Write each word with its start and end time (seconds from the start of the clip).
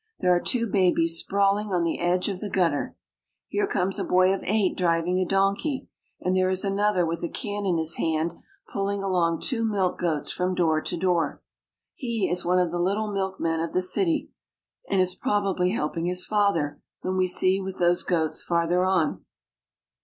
There 0.19 0.35
are 0.35 0.39
two 0.41 0.65
babies 0.65 1.19
sprawling 1.19 1.71
on 1.71 1.83
the 1.83 1.99
edge 1.99 2.27
of 2.27 2.39
the 2.39 2.49
gutter! 2.49 2.95
Here 3.49 3.67
comes 3.67 3.99
a 3.99 4.03
boy 4.03 4.33
of 4.33 4.41
eight 4.45 4.75
driving 4.75 5.19
a 5.19 5.25
donkey, 5.25 5.89
and 6.19 6.35
there 6.35 6.49
is 6.49 6.65
another 6.65 7.05
with 7.05 7.23
a 7.23 7.29
can 7.29 7.67
in 7.67 7.77
his 7.77 7.97
hand 7.97 8.33
pulling 8.73 9.03
along 9.03 9.41
two 9.41 9.63
milk 9.63 9.99
goats 9.99 10.31
from 10.31 10.55
door 10.55 10.81
to 10.81 10.97
door. 10.97 11.43
He 11.93 12.27
is 12.27 12.43
one 12.43 12.57
of 12.57 12.71
the 12.71 12.79
little 12.79 13.11
milkmen 13.13 13.59
of 13.59 13.73
the 13.73 13.81
city, 13.83 14.31
and 14.89 14.99
is 14.99 15.13
probably 15.13 15.69
helping 15.69 16.05
his 16.07 16.25
father, 16.25 16.81
whom 17.03 17.15
we 17.17 17.27
see 17.27 17.61
with 17.61 17.77
those 17.77 18.01
goats 18.01 18.41
farther 18.41 18.83
on. 18.83 19.23